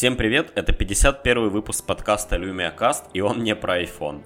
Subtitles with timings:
[0.00, 4.22] Всем привет, это 51 выпуск подкаста LumiaCast, и он не про iPhone.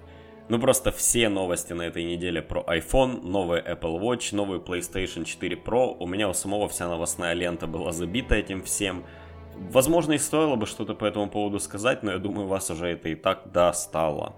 [0.49, 5.57] Ну просто все новости на этой неделе про iPhone, новый Apple Watch, новый PlayStation 4
[5.57, 5.97] Pro.
[5.99, 9.05] У меня у самого вся новостная лента была забита этим всем.
[9.57, 13.09] Возможно, и стоило бы что-то по этому поводу сказать, но я думаю, вас уже это
[13.09, 14.37] и так достало.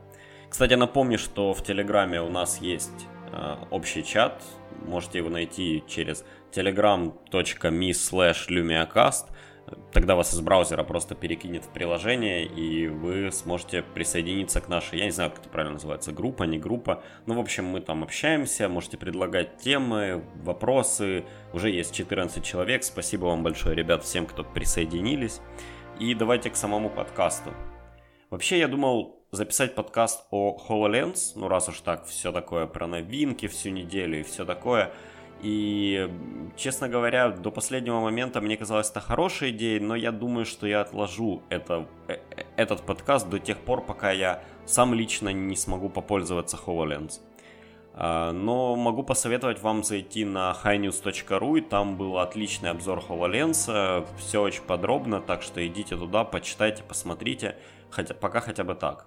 [0.49, 4.43] Кстати, напомню, что в Телеграме у нас есть э, общий чат.
[4.87, 9.27] Можете его найти через telegram.me slash lumiacast
[9.93, 15.05] тогда вас из браузера просто перекинет в приложение, и вы сможете присоединиться к нашей, я
[15.07, 17.03] не знаю, как это правильно называется, группа, не группа.
[17.27, 21.25] Ну, в общем, мы там общаемся, можете предлагать темы, вопросы.
[21.53, 22.85] Уже есть 14 человек.
[22.85, 25.41] Спасибо вам большое, ребят, всем, кто присоединились.
[25.99, 27.53] И давайте к самому подкасту.
[28.31, 33.49] Вообще, я думал записать подкаст о HoloLens, ну раз уж так, все такое про новинки
[33.49, 34.93] всю неделю и все такое–
[35.43, 36.11] и,
[36.57, 40.81] честно говоря, до последнего момента мне казалось это хорошей идеей, но я думаю, что я
[40.81, 45.89] отложу это, э, э, этот подкаст до тех пор, пока я сам лично не смогу
[45.89, 47.21] попользоваться HoloLens.
[47.95, 54.43] А, но могу посоветовать вам зайти на highnews.ru, и там был отличный обзор HoloLens, все
[54.43, 57.57] очень подробно, так что идите туда, почитайте, посмотрите,
[57.91, 59.07] хотя, пока хотя бы так.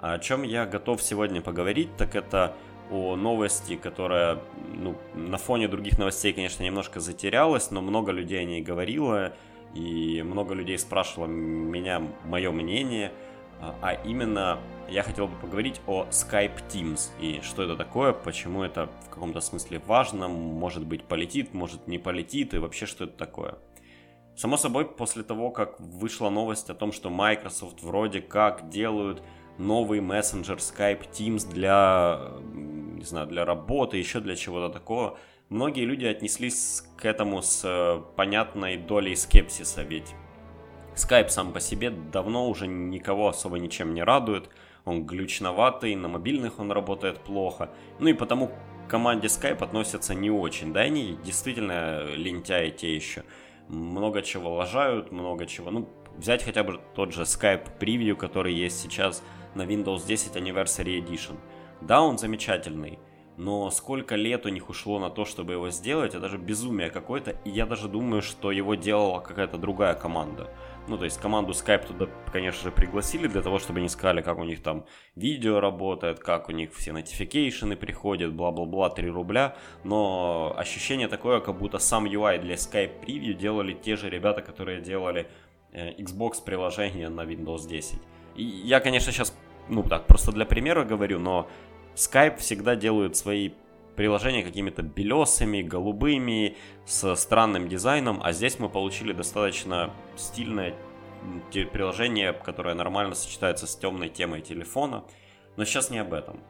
[0.00, 2.54] О чем я готов сегодня поговорить, так это
[2.90, 4.40] о новости, которая
[4.74, 9.32] ну, на фоне других новостей, конечно, немножко затерялась, но много людей о ней говорило,
[9.74, 13.12] и много людей спрашивало меня мое мнение,
[13.60, 18.62] а, а именно я хотел бы поговорить о Skype Teams и что это такое, почему
[18.62, 23.16] это в каком-то смысле важно, может быть полетит, может не полетит и вообще что это
[23.16, 23.58] такое.
[24.36, 29.22] Само собой, после того, как вышла новость о том, что Microsoft вроде как делают
[29.58, 32.32] новый мессенджер Skype Teams для,
[32.96, 35.18] не знаю, для работы, еще для чего-то такого.
[35.48, 40.14] Многие люди отнеслись к этому с э, понятной долей скепсиса, ведь
[40.94, 44.48] Skype сам по себе давно уже никого особо ничем не радует.
[44.84, 47.70] Он глючноватый, на мобильных он работает плохо.
[47.98, 50.72] Ну и потому к команде Skype относятся не очень.
[50.72, 53.24] Да, они действительно лентяи те еще.
[53.68, 55.70] Много чего лажают, много чего.
[55.70, 59.22] Ну, взять хотя бы тот же Skype Preview, который есть сейчас–
[59.54, 61.36] на Windows 10 Anniversary Edition.
[61.86, 62.98] Да, он замечательный,
[63.36, 67.32] но сколько лет у них ушло на то, чтобы его сделать, это же безумие какое-то,
[67.44, 70.48] и я даже думаю, что его делала какая-то другая команда.
[70.88, 74.38] Ну, то есть команду Skype туда, конечно же, пригласили для того, чтобы они сказали, как
[74.38, 79.54] у них там видео работает, как у них все notification приходят, бла-бла-бла, 3 рубля.
[79.82, 84.80] Но ощущение такое, как будто сам UI для Skype Preview делали те же ребята, которые
[84.80, 85.26] делали
[85.72, 87.98] э, Xbox приложение на Windows 10.
[88.36, 89.34] И я, конечно, сейчас
[89.68, 91.48] ну так, просто для примера говорю, но
[91.94, 93.50] Skype всегда делают свои
[93.96, 100.74] приложения какими-то белесыми, голубыми, с странным дизайном, а здесь мы получили достаточно стильное
[101.72, 105.04] приложение, которое нормально сочетается с темной темой телефона.
[105.56, 106.40] Но сейчас не об этом.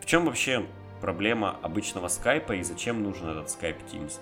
[0.00, 0.66] В чем вообще
[1.00, 4.18] проблема обычного скайпа и зачем нужен этот Skype Teams?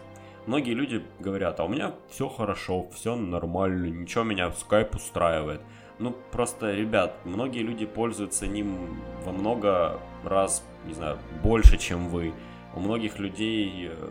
[0.46, 5.60] Многие люди говорят, а у меня все хорошо, все нормально, ничего меня Skype устраивает.
[5.98, 12.32] Ну, просто, ребят, многие люди пользуются ним во много раз, не знаю, больше, чем вы.
[12.74, 14.08] У многих людей э,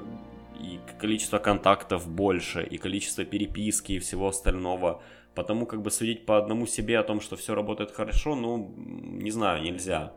[0.59, 5.02] и количество контактов больше, и количество переписки и всего остального.
[5.36, 9.31] Потому как бы судить по одному себе о том, что все работает хорошо, ну, не
[9.31, 10.14] знаю, нельзя.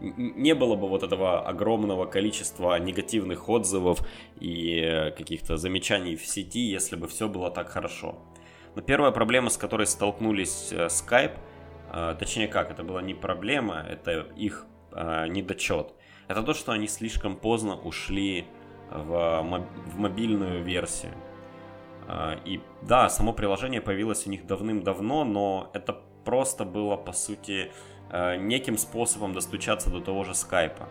[0.00, 4.00] Не было бы вот этого огромного количества негативных отзывов
[4.40, 8.18] и э, каких-то замечаний в сети, если бы все было так хорошо.
[8.74, 11.36] Но первая проблема, с которой столкнулись э, Skype,
[12.18, 15.92] точнее как, это была не проблема, это их э, недочет.
[16.28, 18.46] Это то, что они слишком поздно ушли
[18.90, 19.42] в,
[19.86, 21.12] в мобильную версию.
[22.44, 27.70] И да, само приложение появилось у них давным-давно, но это просто было, по сути,
[28.12, 30.88] неким способом достучаться до того же скайпа.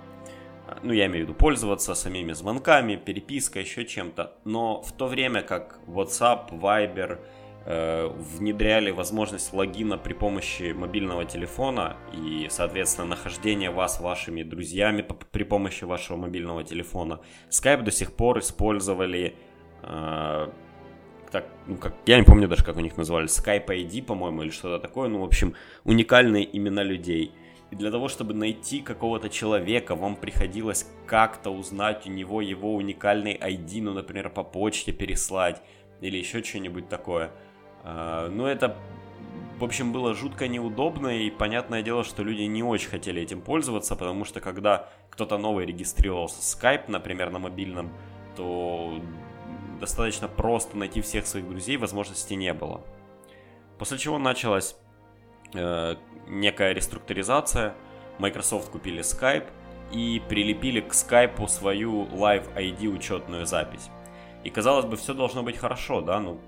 [0.82, 4.38] Ну, я имею в виду пользоваться самими звонками, перепиской, еще чем-то.
[4.46, 7.39] Но в то время как WhatsApp, Viber Э,
[7.70, 15.84] внедряли возможность логина при помощи мобильного телефона и, соответственно, нахождение вас вашими друзьями при помощи
[15.84, 17.20] вашего мобильного телефона.
[17.52, 19.36] Skype до сих пор использовали
[19.84, 20.48] э,
[21.32, 24.50] так, ну, как, я не помню даже, как у них называли, Skype ID, по-моему, или
[24.50, 27.34] что-то такое, ну, в общем, уникальные имена людей.
[27.70, 33.36] И для того, чтобы найти какого-то человека, вам приходилось как-то узнать у него его уникальный
[33.36, 35.62] ID, ну, например, по почте переслать,
[36.02, 37.32] или еще что-нибудь такое–
[37.84, 38.76] но это,
[39.58, 43.96] в общем, было жутко неудобно, и понятное дело, что люди не очень хотели этим пользоваться,
[43.96, 47.92] потому что когда кто-то новый регистрировался в Skype, например, на мобильном,
[48.36, 49.02] то
[49.80, 52.82] достаточно просто найти всех своих друзей возможности не было.
[53.78, 54.76] После чего началась
[55.54, 55.96] э,
[56.28, 57.76] некая реструктуризация.
[58.20, 59.48] Microsoft купили Skype
[59.92, 63.90] и прилепили к Skype свою Live ID учетную запись.
[64.44, 66.40] И казалось бы, все должно быть хорошо, да, ну,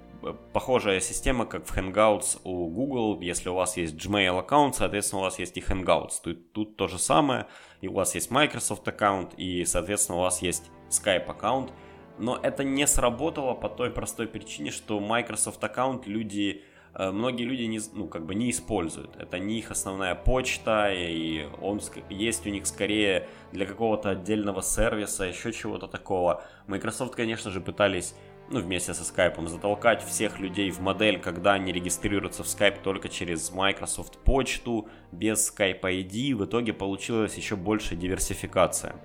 [0.54, 3.20] похожая система, как в Hangouts у Google.
[3.22, 6.14] Если у вас есть Gmail аккаунт, соответственно, у вас есть и Hangouts.
[6.24, 7.48] Тут, тут то же самое.
[7.82, 11.72] И у вас есть Microsoft аккаунт, и, соответственно, у вас есть Skype аккаунт.
[12.18, 16.64] Но это не сработало по той простой причине, что Microsoft аккаунт люди
[16.94, 19.16] Э, многие люди не, ну, как бы не используют.
[19.18, 21.80] Это не их основная почта, и он
[22.10, 26.44] есть у них скорее для какого-то отдельного сервиса, еще чего-то такого.
[26.68, 28.14] Microsoft, конечно же, пытались
[28.52, 33.10] ну, вместе со Skype, затолкать всех людей в модель, когда они регистрируются в Skype только
[33.10, 36.36] через Microsoft почту, без Skype ID.
[36.36, 38.96] В итоге получилась еще больше диверсификация.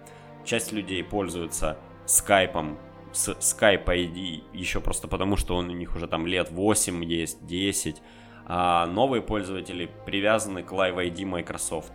[0.44, 2.76] Часть людей пользуются Skype
[3.12, 7.46] с Skype ID еще просто потому, что он у них уже там лет 8 есть,
[7.46, 8.02] 10,
[8.46, 11.92] а новые пользователи привязаны к Live ID Microsoft.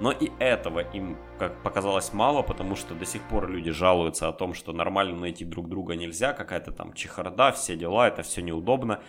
[0.00, 4.32] Но и этого им, как показалось, мало, потому что до сих пор люди жалуются о
[4.32, 9.02] том, что нормально найти друг друга нельзя, какая-то там чехарда, все дела, это все неудобно.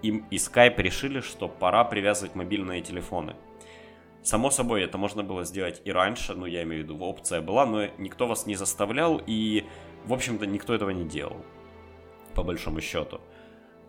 [0.00, 3.36] Им и Skype решили, что пора привязывать мобильные телефоны.
[4.22, 7.66] Само собой, это можно было сделать и раньше, ну я имею в виду, опция была,
[7.66, 9.66] но никто вас не заставлял, и
[10.06, 11.44] в общем-то, никто этого не делал,
[12.34, 13.20] по большому счету.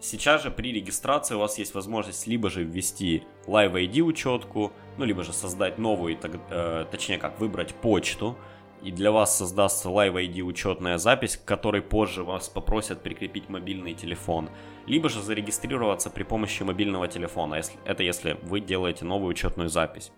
[0.01, 5.03] Сейчас же при регистрации у вас есть возможность либо же ввести Live ID учетку, ну
[5.03, 8.37] либо же создать новую, э, точнее как выбрать почту,
[8.81, 13.93] и для вас создастся Live ID учетная запись, к которой позже вас попросят прикрепить мобильный
[13.93, 14.49] телефон,
[14.85, 20.13] либо же зарегистрироваться при помощи мобильного телефона, если, это если вы делаете новую учетную запись.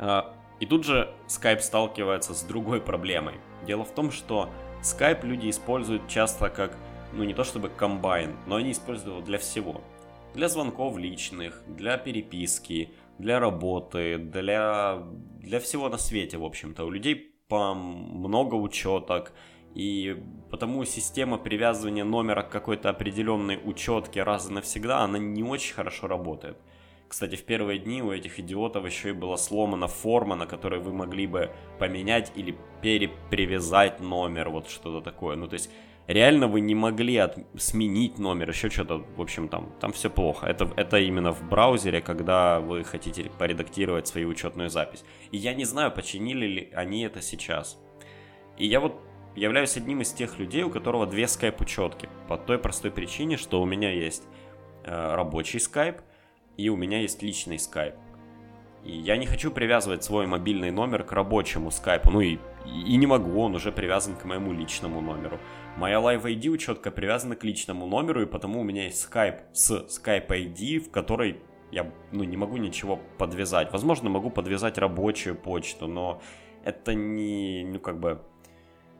[0.00, 0.22] Э,
[0.58, 3.34] и тут же Skype сталкивается с другой проблемой.
[3.66, 4.50] Дело в том, что
[4.82, 6.76] Skype люди используют часто как,
[7.12, 9.80] ну не то чтобы комбайн, но они используют его для всего.
[10.34, 15.02] Для звонков личных, для переписки, для работы, для,
[15.40, 16.84] для всего на свете, в общем-то.
[16.84, 19.32] У людей по много учеток,
[19.74, 20.16] и
[20.50, 26.08] потому система привязывания номера к какой-то определенной учетке раз и навсегда, она не очень хорошо
[26.08, 26.56] работает.
[27.08, 30.94] Кстати, в первые дни у этих идиотов еще и была сломана форма, на которой вы
[30.94, 35.36] могли бы поменять или перепривязать номер, вот что-то такое.
[35.36, 35.70] Ну, то есть,
[36.06, 37.38] реально вы не могли от...
[37.56, 40.46] сменить номер, еще что-то, в общем, там, там все плохо.
[40.46, 45.04] Это, это именно в браузере, когда вы хотите поредактировать свою учетную запись.
[45.30, 47.78] И я не знаю, починили ли они это сейчас.
[48.58, 49.00] И я вот
[49.34, 52.08] являюсь одним из тех людей, у которого две скайп-учетки.
[52.28, 54.24] По той простой причине, что у меня есть
[54.84, 56.00] э, рабочий скайп,
[56.56, 57.94] и у меня есть личный скайп.
[58.84, 63.06] И я не хочу привязывать свой мобильный номер к рабочему скайпу, ну и, и не
[63.06, 65.38] могу, он уже привязан к моему личному номеру.
[65.76, 69.70] Моя Live ID учетка привязана к личному номеру, и потому у меня есть скайп с
[69.70, 71.40] Skype ID, в которой
[71.70, 73.72] я ну, не могу ничего подвязать.
[73.72, 76.20] Возможно, могу подвязать рабочую почту, но
[76.62, 78.20] это не, ну как бы,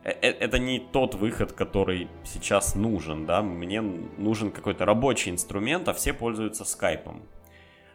[0.03, 5.89] э, э, это не тот выход, который сейчас нужен, да, мне нужен какой-то рабочий инструмент,
[5.89, 7.23] а все пользуются скайпом.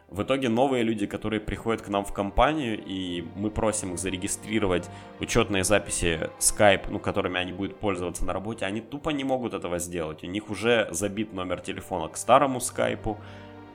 [0.08, 4.88] В итоге новые люди, которые приходят к нам в компанию, и мы просим их зарегистрировать
[5.20, 9.78] учетные записи Skype, ну, которыми они будут пользоваться на работе, они тупо не могут этого
[9.78, 10.24] сделать.
[10.24, 13.18] У них уже забит номер телефона к старому скайпу,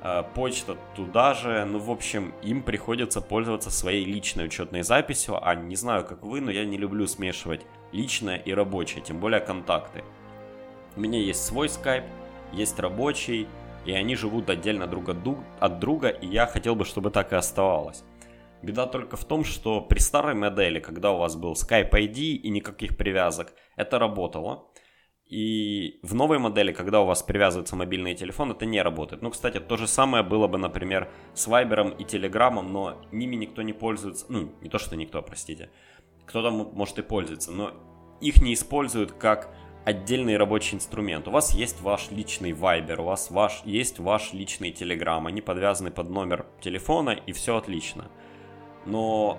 [0.02, 5.54] э, почта туда же, ну, в общем, им приходится пользоваться своей личной учетной записью, а
[5.54, 7.62] не знаю, как вы, но я не люблю смешивать
[7.92, 10.04] личное и рабочее, тем более контакты.
[10.96, 12.06] У меня есть свой скайп,
[12.52, 13.48] есть рабочий,
[13.86, 18.04] и они живут отдельно друг от друга, и я хотел бы, чтобы так и оставалось.
[18.62, 22.50] Беда только в том, что при старой модели, когда у вас был Skype ID и
[22.50, 24.70] никаких привязок, это работало.
[25.26, 29.22] И в новой модели, когда у вас привязывается мобильный телефон, это не работает.
[29.22, 33.64] Ну, кстати, то же самое было бы, например, с Viber и Telegram, но ними никто
[33.64, 34.26] не пользуется.
[34.30, 35.70] Ну, не то, что никто, простите.
[36.26, 37.74] Кто-то может и пользуется, но
[38.22, 39.54] их не используют как
[39.86, 41.28] отдельный рабочий инструмент.
[41.28, 45.92] У вас есть ваш личный Viber, у вас ваш, есть ваш личный Telegram, они подвязаны
[45.92, 48.10] под номер телефона и все отлично.
[48.86, 49.38] Но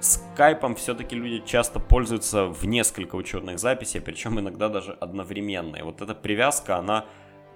[0.00, 5.76] скайпом все-таки люди часто пользуются в несколько учетных записей, причем иногда даже одновременно.
[5.76, 7.06] И вот эта привязка, она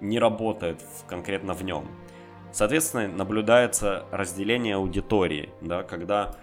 [0.01, 1.89] не работает в, конкретно в нем.
[2.53, 6.37] Соответственно, наблюдается разделение аудитории, да, когда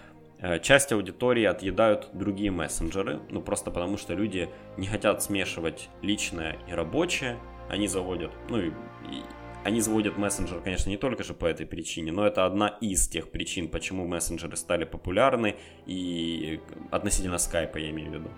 [0.61, 6.73] часть аудитории отъедают другие мессенджеры, ну просто потому что люди не хотят смешивать личное и
[6.73, 7.37] рабочее,
[7.69, 9.23] они заводят, ну и, и
[9.63, 13.31] они заводят мессенджер, конечно, не только же по этой причине, но это одна из тех
[13.31, 16.59] причин, почему мессенджеры стали популярны и
[16.91, 18.29] относительно скайпа, я имею в виду.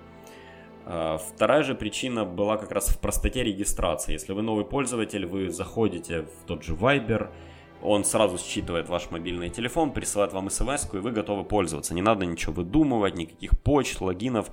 [0.86, 4.14] А, вторая же причина была как раз в простоте регистрации.
[4.14, 7.32] Если вы новый пользователь, вы заходите в тот же Viber,
[7.86, 11.94] он сразу считывает ваш мобильный телефон, присылает вам смс и вы готовы пользоваться.
[11.94, 14.50] Не надо ничего выдумывать, никаких почт, логинов.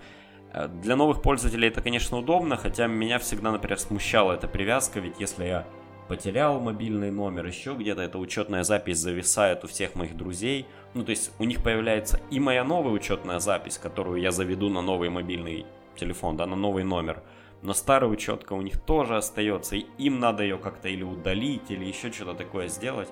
[0.53, 5.19] Э, для новых пользователей это, конечно, удобно, хотя меня всегда, например, смущала эта привязка, ведь
[5.19, 5.67] если я
[6.09, 10.67] потерял мобильный номер, еще где-то эта учетная запись зависает у всех моих друзей.
[10.95, 14.83] Ну, то есть у них появляется и моя новая учетная запись, которую я заведу на
[14.83, 15.65] новый мобильный
[15.97, 17.23] телефон, да, на новый номер.
[17.63, 21.85] Но старая учетка у них тоже остается, и им надо ее как-то или удалить, или
[21.85, 23.09] еще что-то такое сделать.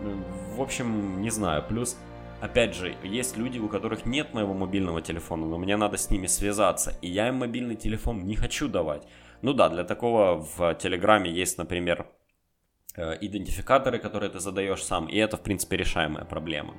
[0.00, 0.22] Ну,
[0.56, 1.64] в общем, не знаю.
[1.68, 1.96] Плюс
[2.40, 6.28] Опять же, есть люди, у которых нет моего мобильного телефона, но мне надо с ними
[6.28, 9.02] связаться, и я им мобильный телефон не хочу давать.
[9.42, 12.06] Ну да, для такого в Телеграме есть, например,
[12.94, 16.74] э, идентификаторы, которые ты задаешь сам, и это, в принципе, решаемая проблема.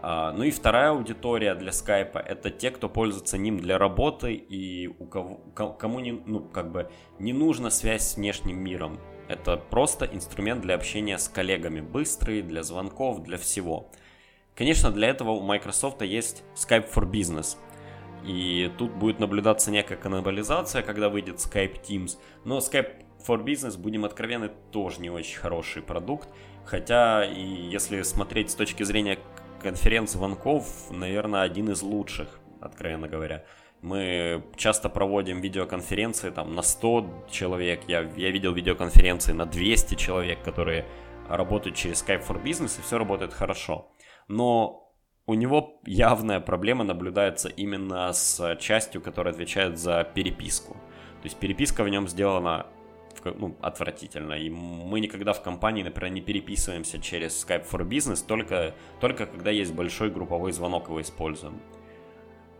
[0.00, 4.86] А, ну и вторая аудитория для скайпа это те, кто пользуется ним для работы и
[4.86, 5.38] у кого,
[5.78, 8.98] кому не, ну, как бы не нужна связь с внешним миром.
[9.28, 13.90] Это просто инструмент для общения с коллегами, быстрый, для звонков, для всего.
[14.54, 17.58] Конечно, для этого у Microsoft есть Skype for Business.
[18.24, 22.18] И тут будет наблюдаться некая каннибализация, когда выйдет Skype Teams.
[22.44, 26.28] Но Skype for Business, будем откровенны, тоже не очень хороший продукт.
[26.64, 29.18] Хотя, и если смотреть с точки зрения
[29.62, 33.44] конференц-звонков, наверное, один из лучших, откровенно говоря.
[33.80, 37.82] Мы часто проводим видеоконференции там на 100 человек.
[37.88, 40.84] Я, я видел видеоконференции на 200 человек, которые
[41.28, 43.90] работают через Skype for Business, и все работает хорошо
[44.28, 44.94] но
[45.26, 50.74] у него явная проблема наблюдается именно с частью, которая отвечает за переписку.
[50.74, 52.66] То есть переписка в нем сделана
[53.24, 54.34] ну, отвратительно.
[54.34, 59.50] И мы никогда в компании, например, не переписываемся через Skype for Business, только, только когда
[59.50, 61.60] есть большой групповой звонок его используем.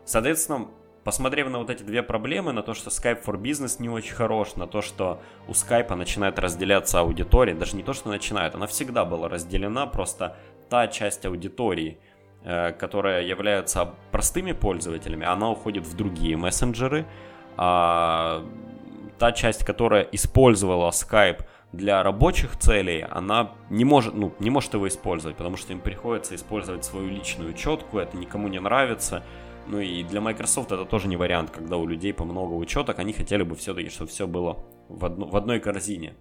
[0.05, 0.67] Соответственно,
[1.03, 4.55] посмотрев на вот эти две проблемы, на то, что Skype for Business не очень хорош,
[4.55, 9.05] на то, что у Skype начинает разделяться аудитория, даже не то, что начинает, она всегда
[9.05, 10.35] была разделена, просто
[10.69, 11.97] та часть аудитории,
[12.43, 17.05] э, которая является простыми пользователями, она уходит в другие мессенджеры,
[17.57, 18.45] а
[19.17, 24.87] та часть, которая использовала Skype для рабочих целей, она не может, ну, не может его
[24.87, 29.23] использовать, потому что им приходится использовать свою личную учетку, это никому не нравится.
[29.69, 33.13] Ну и для Microsoft это тоже не вариант, когда у людей по много учеток, они
[33.13, 36.15] хотели бы все-таки, чтобы все было в, одно, в одной корзине.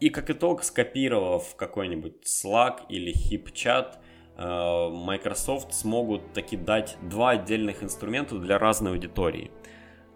[0.00, 3.96] И как итог, скопировав какой-нибудь Slack или HipChat,
[4.38, 9.50] э, Microsoft смогут таки дать два отдельных инструмента для разной аудитории.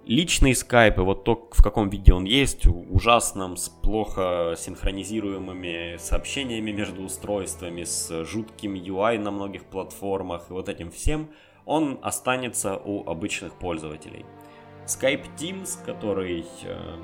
[0.07, 6.71] Личный Skype, и вот то, в каком виде он есть, ужасном, с плохо синхронизируемыми сообщениями
[6.71, 11.29] между устройствами, с жутким UI на многих платформах и вот этим всем,
[11.69, 14.25] он останется у обычных пользователей.
[14.87, 16.97] Skype Teams, который э,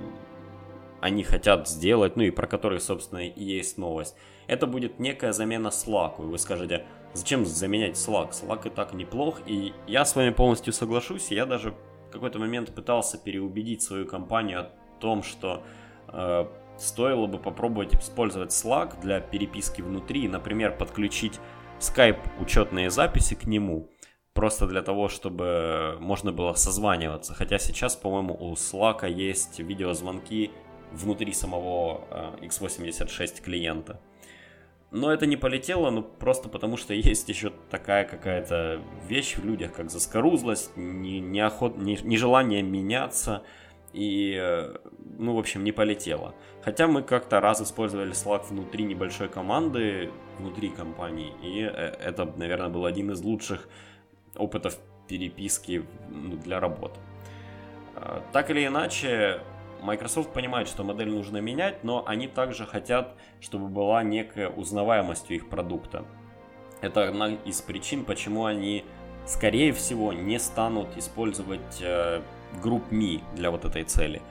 [1.02, 4.16] они хотят сделать, ну и про который, собственно, и есть новость.
[4.46, 6.14] Это будет некая замена Slack.
[6.18, 8.30] И вы скажете, зачем заменять Slack?
[8.30, 9.42] Slack и так неплох.
[9.44, 11.30] И я с вами полностью соглашусь.
[11.30, 11.74] Я даже
[12.08, 15.62] в какой-то момент пытался переубедить свою компанию о том, что
[16.08, 16.46] э,
[16.78, 20.26] стоило бы попробовать использовать Slack для переписки внутри.
[20.26, 21.38] Например, подключить
[21.80, 23.90] Skype учетные записи к нему.
[24.34, 27.34] Просто для того, чтобы можно было созваниваться.
[27.34, 30.50] Хотя сейчас, по-моему, у Slack есть видеозвонки
[30.92, 34.00] внутри самого э, x86 клиента.
[34.90, 39.72] Но это не полетело, ну просто потому что есть еще такая какая-то вещь в людях,
[39.72, 43.42] как заскорузлость, не, неохот, не, нежелание меняться,
[43.92, 44.76] и, э,
[45.18, 46.34] ну, в общем, не полетело.
[46.62, 52.68] Хотя мы как-то раз использовали Slack внутри небольшой команды, внутри компании, и э, это, наверное,
[52.68, 53.68] был один из лучших
[54.36, 56.98] опытов переписки ну, для работы.
[58.32, 59.40] Так или иначе,
[59.84, 65.34] Microsoft понимает, что модель нужно менять, но они также хотят, чтобы была некая узнаваемость у
[65.34, 66.04] их продукта.
[66.80, 68.84] Это одна из причин, почему они,
[69.26, 72.22] скорее всего, не станут использовать э,
[72.62, 74.22] GroupMe для вот этой цели.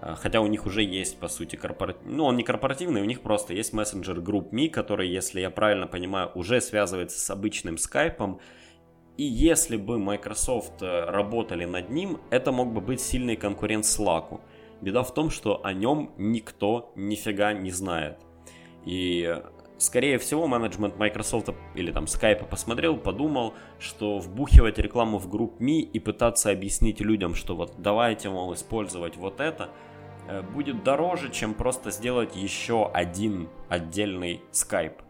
[0.00, 2.16] Э, хотя у них уже есть, по сути, корпоративный...
[2.16, 6.30] Ну, он не корпоративный, у них просто есть мессенджер GroupMe, который, если я правильно понимаю,
[6.34, 8.40] уже связывается с обычным скайпом.
[9.20, 14.40] И если бы Microsoft э, работали над ним, это мог бы быть сильный конкурент Slack.
[14.80, 18.16] Беда в том, что о нем никто нифига не знает.
[18.86, 19.38] И
[19.76, 25.82] скорее всего менеджмент Microsoft или там Skype посмотрел, подумал, что вбухивать рекламу в групп Ми
[25.82, 29.68] и пытаться объяснить людям, что вот давайте, мол, использовать вот это,
[30.28, 35.09] э, будет дороже, чем просто сделать еще один отдельный Skype.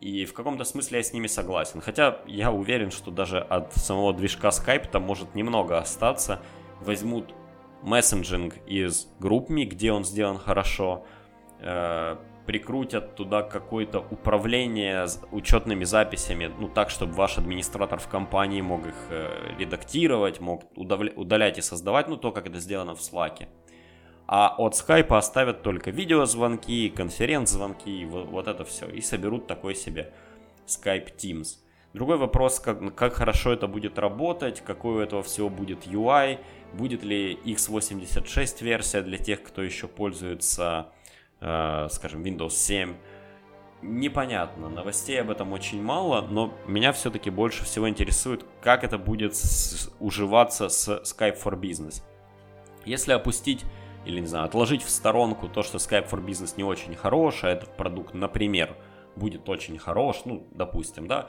[0.00, 1.80] И в каком-то смысле я с ними согласен.
[1.80, 6.40] Хотя я уверен, что даже от самого движка Skype там может немного остаться,
[6.80, 7.34] возьмут
[7.82, 11.04] мессенджинг из GroupMe, где он сделан хорошо,
[11.60, 18.86] э, прикрутят туда какое-то управление учетными записями, ну так, чтобы ваш администратор в компании мог
[18.86, 23.48] их э, редактировать, мог удалять и создавать, ну то, как это сделано в Slack.
[24.28, 28.86] А от Skype оставят только видеозвонки, конференц-звонки, вот, вот это все.
[28.86, 30.12] И соберут такой себе
[30.66, 31.56] Skype Teams.
[31.94, 36.38] Другой вопрос, как, как хорошо это будет работать, какой у этого всего будет UI,
[36.74, 40.92] будет ли x86 версия для тех, кто еще пользуется
[41.40, 42.94] э, скажем, Windows 7.
[43.80, 49.36] Непонятно, новостей об этом очень мало, но меня все-таки больше всего интересует, как это будет
[49.36, 52.02] с, уживаться с Skype for Business.
[52.84, 53.64] Если опустить
[54.04, 57.48] или, не знаю, отложить в сторонку то, что Skype for Business не очень хорош, а
[57.48, 58.76] этот продукт, например,
[59.16, 61.28] будет очень хорош, ну, допустим, да,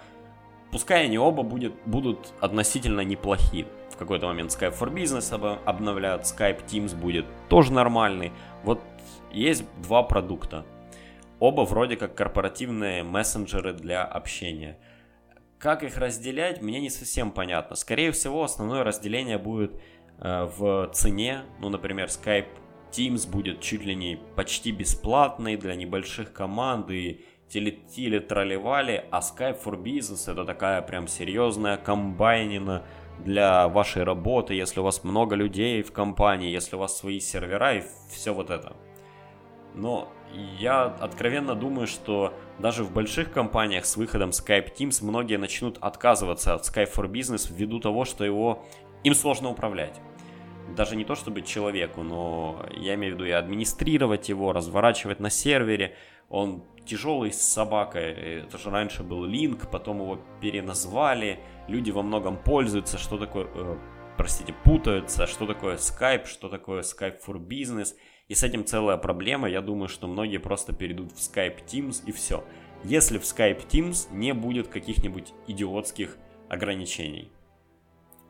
[0.72, 3.66] пускай они оба будет, будут относительно неплохи.
[3.92, 5.34] В какой-то момент Skype for Business
[5.66, 8.32] обновляют, Skype Teams будет тоже нормальный.
[8.64, 8.82] Вот
[9.32, 10.66] есть два продукта.
[11.40, 14.78] Оба вроде как корпоративные мессенджеры для общения.
[15.58, 17.76] Как их разделять, мне не совсем понятно.
[17.76, 19.74] Скорее всего, основное разделение будет
[20.22, 21.44] в цене.
[21.60, 22.48] Ну, например, Skype
[22.92, 29.64] Teams будет чуть ли не почти бесплатный для небольших команд и телетили тролливали, а Skype
[29.64, 32.84] for Business это такая прям серьезная комбайнина
[33.24, 37.78] для вашей работы, если у вас много людей в компании, если у вас свои сервера
[37.78, 38.76] и все вот это.
[39.76, 40.10] Но
[40.60, 46.54] я откровенно думаю, что даже в больших компаниях с выходом Skype Teams многие начнут отказываться
[46.54, 48.66] от Skype for Business ввиду того, что его
[49.04, 50.00] им сложно управлять.
[50.76, 55.30] Даже не то чтобы человеку, но я имею в виду и администрировать его, разворачивать на
[55.30, 55.96] сервере.
[56.30, 58.12] Он тяжелый с собакой.
[58.44, 61.40] Это же раньше был Link, потом его переназвали.
[61.68, 63.78] Люди во многом пользуются, что такое, э,
[64.16, 67.96] простите, путаются, что такое Skype, что такое Skype for Business–
[68.30, 69.50] и с этим целая проблема.
[69.50, 72.44] Я думаю, что многие просто перейдут в Skype Teams и все.
[72.84, 76.16] Если в Skype Teams не будет каких-нибудь идиотских
[76.48, 77.32] ограничений.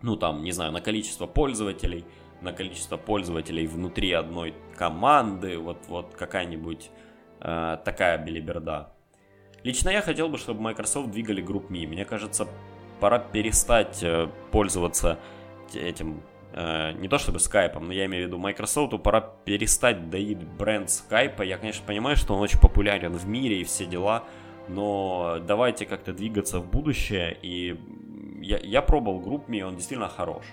[0.02, 2.06] Ну там, не знаю, на количество пользователей,
[2.42, 6.90] на количество пользователей внутри одной команды, вот, вот какая-нибудь
[7.42, 8.94] э, такая белиберда.
[9.64, 11.86] Лично я хотел бы, чтобы Microsoft двигали GroupMe.
[11.86, 12.48] Мне кажется,
[13.00, 15.20] пора перестать э, пользоваться
[15.74, 20.44] этим Э, не то чтобы скайпом, но я имею в виду Microsoft, пора перестать доить
[20.44, 21.44] бренд скайпа.
[21.44, 24.24] Я, конечно, понимаю, что он очень популярен в мире и все дела,
[24.68, 27.38] но давайте как-то двигаться в будущее.
[27.42, 27.80] И
[28.41, 30.45] я, я пробовал GroupMe, он действительно хорош.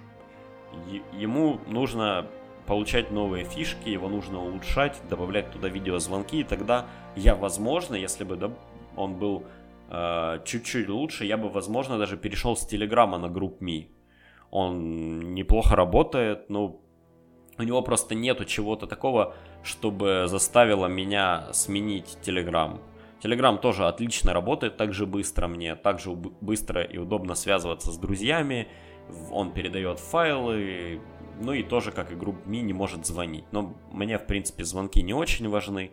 [1.13, 2.27] ему нужно
[2.67, 8.37] получать новые фишки, его нужно улучшать, добавлять туда видеозвонки, и тогда я, возможно, если бы
[8.37, 8.51] да,
[8.97, 9.45] он был
[9.89, 13.87] э, чуть-чуть лучше, я бы, возможно, даже перешел с Телеграма на GroupMe
[14.51, 16.81] он неплохо работает, ну,
[17.59, 22.79] у него просто нету чего-то такого, чтобы заставило меня сменить Telegram.
[23.23, 27.99] Telegram тоже отлично работает, так же быстро мне, так же быстро и удобно связываться с
[27.99, 28.69] друзьями,
[29.31, 31.01] он передает файлы,
[31.41, 33.45] ну и тоже, как и GroupMe, не может звонить.
[33.53, 35.93] Но мне, в принципе, звонки не очень важны.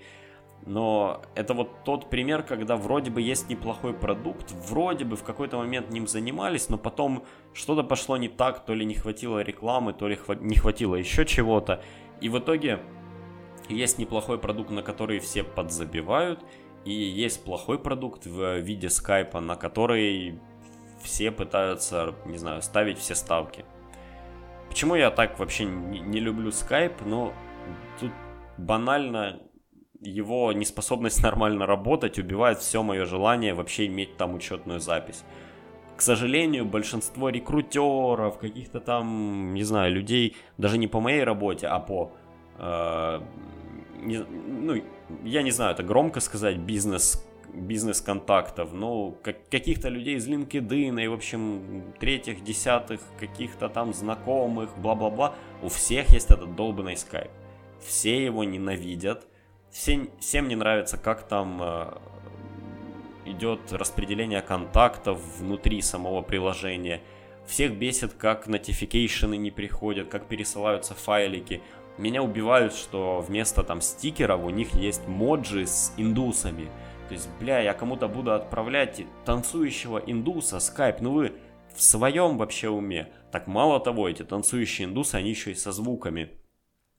[0.66, 5.58] Но это вот тот пример, когда вроде бы есть неплохой продукт, вроде бы в какой-то
[5.58, 10.08] момент ним занимались, но потом что-то пошло не так, то ли не хватило рекламы, то
[10.08, 11.84] ли не хватило еще чего-то.
[12.22, 12.80] И в итоге
[13.68, 16.40] есть неплохой продукт, на который все подзабивают,
[16.86, 20.40] и есть плохой продукт в виде скайпа, на который
[21.02, 23.66] все пытаются, не знаю, ставить все ставки.
[24.70, 26.94] Почему я так вообще не, люблю скайп?
[27.06, 27.34] Ну,
[28.00, 28.12] тут
[28.58, 29.40] банально
[30.02, 35.24] его неспособность нормально работать убивает все мое желание вообще иметь там учетную запись.
[35.96, 41.80] К сожалению, большинство рекрутеров, каких-то там, не знаю, людей, даже не по моей работе, а
[41.80, 42.12] по,
[42.58, 43.22] э,
[44.04, 44.82] не, ну,
[45.24, 51.08] я не знаю, это громко сказать, бизнес бизнес-контактов, ну, как, каких-то людей из LinkedIn и,
[51.08, 57.30] в общем, третьих, десятых, каких-то там знакомых, бла-бла-бла, у всех есть этот долбанный скайп.
[57.80, 59.28] Все его ненавидят,
[59.70, 61.94] все, всем не нравится, как там э,
[63.26, 67.02] идет распределение контактов внутри самого приложения.
[67.46, 71.62] Всех бесит, как нотификейшены не приходят, как пересылаются файлики.
[71.98, 76.70] Меня убивают, что вместо там стикеров у них есть моджи с индусами.
[77.08, 81.34] То есть, бля, я кому-то буду отправлять танцующего индуса, скайп, ну вы
[81.76, 83.12] в своем вообще уме.
[83.32, 86.30] Так мало того, эти танцующие индусы, они еще и со звуками.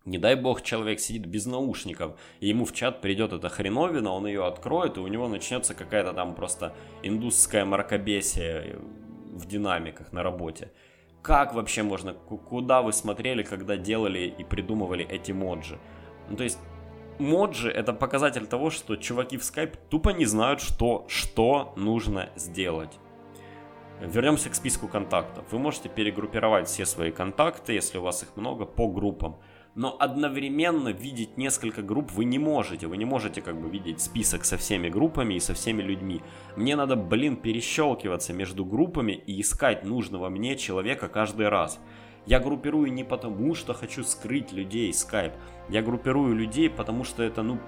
[0.04, 4.26] Не дай бог, человек сидит без наушников, и ему в чат придет эта хреновина, он
[4.26, 8.80] ее откроет, и у него начнется какая-то там просто индусская мракобесие
[9.32, 10.72] в динамиках на работе.
[11.24, 15.78] Как вообще можно, куда вы смотрели, когда делали и придумывали эти моджи.
[16.28, 16.58] Ну, то есть,
[17.18, 22.92] моджи это показатель того, что чуваки в Skype тупо не знают, что, что нужно сделать.
[24.02, 25.46] Вернемся к списку контактов.
[25.50, 29.38] Вы можете перегруппировать все свои контакты, если у вас их много, по группам
[29.74, 32.86] но одновременно видеть несколько групп вы не можете.
[32.86, 36.22] Вы не можете как бы видеть список со всеми группами и со всеми людьми.
[36.56, 41.80] Мне надо, блин, перещелкиваться между группами и искать нужного мне человека каждый раз.
[42.26, 45.34] Я группирую не потому, что хочу скрыть людей Skype.
[45.68, 47.58] Я группирую людей, потому что это, ну,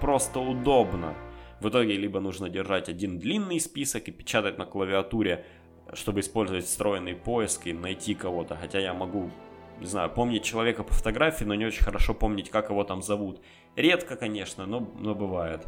[0.00, 1.14] просто удобно.
[1.60, 5.44] В итоге либо нужно держать один длинный список и печатать на клавиатуре,
[5.92, 8.56] чтобы использовать встроенный поиск и найти кого-то.
[8.56, 9.30] Хотя я могу
[9.78, 13.40] не знаю, помнить человека по фотографии, но не очень хорошо помнить, как его там зовут.
[13.76, 15.66] Редко, конечно, но, но бывает.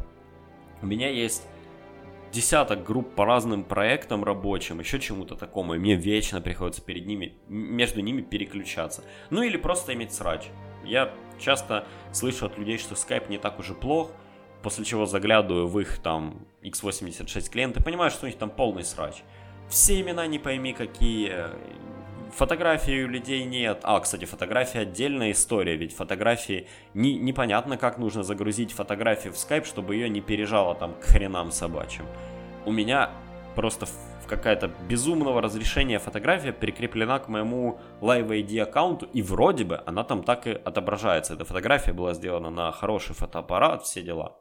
[0.81, 1.47] У меня есть
[2.31, 7.33] десяток групп по разным проектам рабочим, еще чему-то такому, и мне вечно приходится перед ними,
[7.47, 9.03] между ними переключаться.
[9.29, 10.47] Ну или просто иметь срач.
[10.83, 14.11] Я часто слышу от людей, что Skype не так уже плох,
[14.61, 19.23] после чего заглядываю в их там x86 клиенты, понимаю, что у них там полный срач.
[19.69, 21.31] Все имена не пойми какие,
[22.33, 23.79] Фотографии у людей нет.
[23.83, 29.65] А, кстати, фотография отдельная история, ведь фотографии не, непонятно, как нужно загрузить фотографию в Skype,
[29.65, 32.05] чтобы ее не пережало там к хренам собачьим.
[32.65, 33.09] У меня
[33.55, 33.87] просто
[34.29, 40.23] какая-то безумного разрешения фотография прикреплена к моему Live ID аккаунту, и вроде бы она там
[40.23, 41.33] так и отображается.
[41.33, 44.37] Эта фотография была сделана на хороший фотоаппарат, все дела.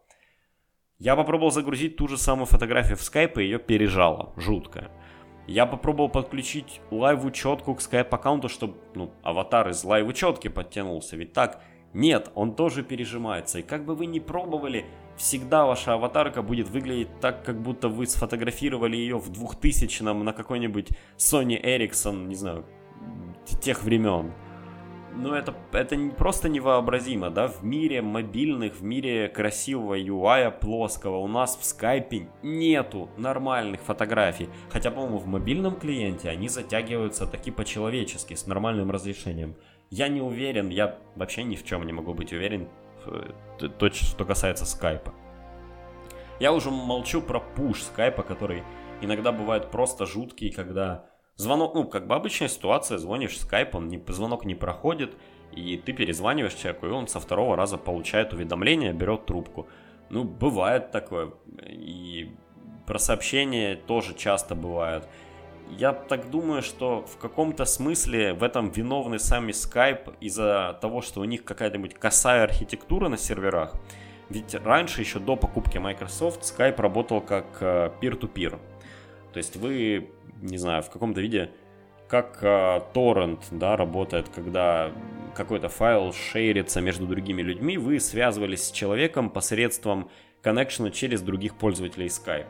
[0.98, 4.34] Я попробовал загрузить ту же самую фотографию в Skype, и ее пережало.
[4.36, 4.90] Жуткое.
[5.48, 11.16] Я попробовал подключить лайв-учетку к скайп-аккаунту, чтобы ну, аватар из лайв-учетки подтянулся.
[11.16, 11.62] Ведь так,
[11.94, 13.60] нет, он тоже пережимается.
[13.60, 14.84] И как бы вы ни пробовали,
[15.16, 20.90] всегда ваша аватарка будет выглядеть так, как будто вы сфотографировали ее в 2000-м на какой-нибудь
[21.16, 22.66] Sony Ericsson, не знаю,
[23.62, 24.34] тех времен
[25.14, 31.26] ну это, это просто невообразимо, да, в мире мобильных, в мире красивого UI плоского у
[31.26, 38.34] нас в скайпе нету нормальных фотографий, хотя, по-моему, в мобильном клиенте они затягиваются таки по-человечески,
[38.34, 39.56] с нормальным разрешением.
[39.90, 42.68] Я не уверен, я вообще ни в чем не могу быть уверен,
[43.06, 45.12] э, то, что касается скайпа.
[46.40, 48.62] Я уже молчу про пуш скайпа, который
[49.00, 51.07] иногда бывает просто жуткий, когда
[51.38, 55.16] Звонок, ну, как бы обычная ситуация, звонишь в Skype, он не, звонок не проходит,
[55.52, 59.68] и ты перезваниваешь человеку, и он со второго раза получает уведомление, берет трубку.
[60.10, 61.30] Ну, бывает такое.
[61.62, 62.34] И
[62.86, 65.08] про сообщения тоже часто бывает.
[65.70, 71.20] Я так думаю, что в каком-то смысле в этом виновны сами Skype из-за того, что
[71.20, 73.74] у них какая-нибудь косая архитектура на серверах.
[74.28, 78.58] Ведь раньше, еще до покупки Microsoft, Skype работал как э, peer-to-peer.
[79.32, 80.10] То есть вы
[80.42, 81.50] не знаю, в каком-то виде,
[82.08, 84.92] как э, торрент, да, работает, когда
[85.34, 90.10] какой-то файл шерится между другими людьми, вы связывались с человеком посредством
[90.42, 92.46] коннекшена через других пользователей Skype.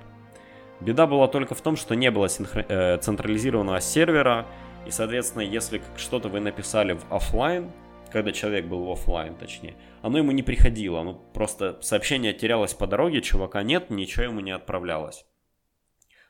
[0.81, 2.65] Беда была только в том, что не было синхро...
[2.69, 4.47] э, централизированного сервера,
[4.87, 7.73] и, соответственно, если что-то вы написали в офлайн,
[8.13, 12.87] когда человек был в офлайн, точнее, оно ему не приходило, ну просто сообщение терялось по
[12.87, 15.27] дороге, чувака нет, ничего ему не отправлялось.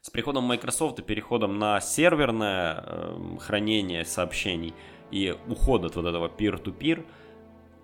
[0.00, 4.72] С приходом Microsoft и переходом на серверное э, хранение сообщений
[5.11, 7.04] и уход от вот этого peer-to-peer,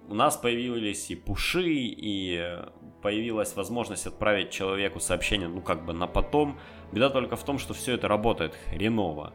[0.09, 2.61] у нас появились и пуши, и
[3.03, 6.59] появилась возможность отправить человеку сообщение, ну как бы на потом.
[6.93, 9.33] Беда только в том, что все это работает хреново.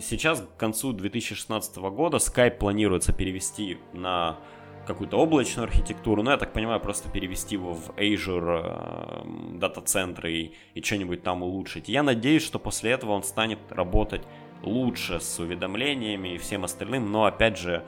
[0.00, 4.38] Сейчас к концу 2016 года Skype планируется перевести на
[4.86, 10.54] какую-то облачную архитектуру, но я так понимаю, просто перевести его в Azure э, дата-центры и,
[10.74, 11.88] и что-нибудь там улучшить.
[11.88, 14.22] Я надеюсь, что после этого он станет работать
[14.62, 17.84] лучше с уведомлениями и всем остальным, но опять же,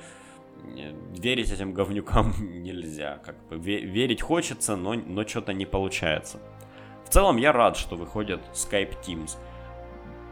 [0.64, 3.18] э, верить этим говнюкам нельзя.
[3.24, 6.40] Как бы верить хочется, но, но что-то не получается.
[7.04, 9.36] В целом я рад, что выходит Skype Teams.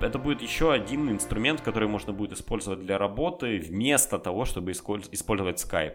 [0.00, 5.64] Это будет еще один инструмент, который можно будет использовать для работы вместо того, чтобы использовать
[5.64, 5.94] Skype.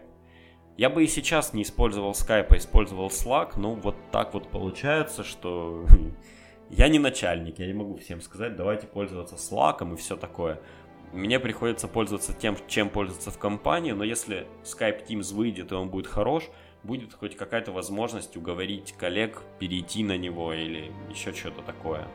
[0.76, 5.24] Я бы и сейчас не использовал Skype, а использовал Slack, но вот так вот получается,
[5.24, 5.84] что
[6.70, 10.60] я не начальник, я не могу всем сказать, давайте пользоваться Slack и все такое.
[11.12, 15.90] Мне приходится пользоваться тем, чем пользоваться в компании, но если Skype Teams выйдет и он
[15.90, 16.48] будет хорош,
[16.82, 22.06] будет хоть какая-то возможность уговорить коллег перейти на него или еще что-то такое.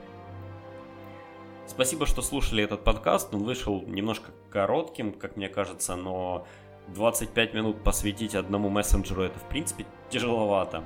[1.68, 3.34] Спасибо, что слушали этот подкаст.
[3.34, 6.48] Он вышел немножко коротким, как мне кажется, но
[6.90, 10.84] 25 минут посвятить одному мессенджеру это в принципе тяжеловато.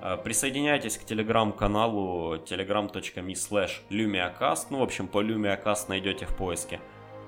[0.00, 4.66] А, присоединяйтесь к телеграм-каналу telegram.me slash lumiacast.
[4.70, 6.80] Ну, в общем, по lumiacast найдете в поиске.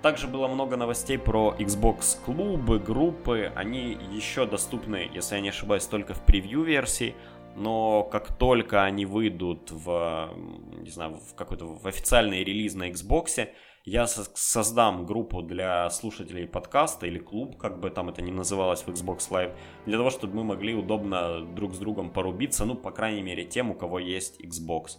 [0.03, 3.53] также было много новостей про Xbox клубы, группы.
[3.55, 7.14] Они еще доступны, если я не ошибаюсь, только в превью-версии.
[7.57, 10.31] Но как только они выйдут в,
[10.79, 13.49] не знаю, в какой-то в официальный релиз на Xbox,
[13.84, 18.88] я создам группу для слушателей подкаста или клуб, как бы там это ни называлось в
[18.88, 23.22] Xbox Live, для того, чтобы мы могли удобно друг с другом порубиться, ну, по крайней
[23.22, 24.98] мере, тем, у кого есть Xbox.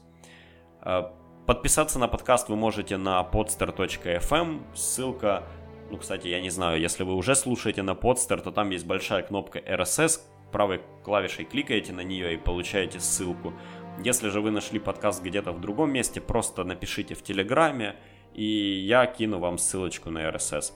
[0.83, 1.03] Э,
[1.45, 5.47] подписаться на подкаст вы можете на podster.fm, ссылка,
[5.91, 9.23] ну, кстати, я не знаю, если вы уже слушаете на Podster, то там есть большая
[9.23, 13.53] кнопка RSS, правой клавишей кликаете на нее и получаете ссылку.
[14.01, 17.97] Если же вы нашли подкаст где-то в другом месте, просто напишите в Телеграме,
[18.33, 18.45] и
[18.85, 20.73] я кину вам ссылочку на RSS.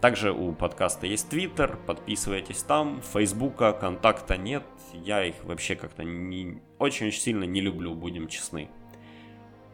[0.00, 6.60] Также у подкаста есть Твиттер, подписывайтесь там, Фейсбука, контакта нет, я их вообще как-то не,
[6.78, 8.68] очень-очень сильно не люблю, будем честны.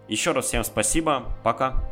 [0.08, 1.84] Еще раз всем спасибо, пока.